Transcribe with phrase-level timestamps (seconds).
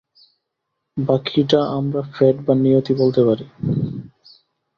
[0.97, 3.45] বাকিটা আমরা ফেট বা নিয়তি বলতে পারি।